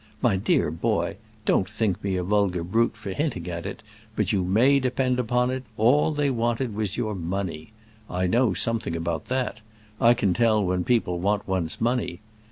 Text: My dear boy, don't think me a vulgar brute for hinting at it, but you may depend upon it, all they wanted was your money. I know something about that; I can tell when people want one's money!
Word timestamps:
My 0.19 0.35
dear 0.35 0.71
boy, 0.71 1.17
don't 1.45 1.69
think 1.69 2.03
me 2.03 2.15
a 2.15 2.23
vulgar 2.23 2.63
brute 2.63 2.95
for 2.97 3.11
hinting 3.13 3.47
at 3.51 3.67
it, 3.67 3.83
but 4.15 4.33
you 4.33 4.43
may 4.43 4.79
depend 4.79 5.19
upon 5.19 5.51
it, 5.51 5.61
all 5.77 6.11
they 6.11 6.31
wanted 6.31 6.73
was 6.73 6.97
your 6.97 7.13
money. 7.13 7.71
I 8.09 8.25
know 8.25 8.55
something 8.55 8.95
about 8.95 9.25
that; 9.25 9.59
I 9.99 10.15
can 10.15 10.33
tell 10.33 10.65
when 10.65 10.83
people 10.83 11.19
want 11.19 11.47
one's 11.47 11.79
money! 11.79 12.19